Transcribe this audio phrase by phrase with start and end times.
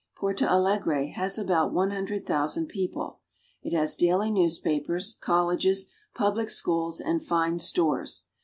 [0.17, 3.19] Porto Alegre has about one hundred thousand people.
[3.61, 8.25] It has daily newspapers, colleges, public schools, and fine stores.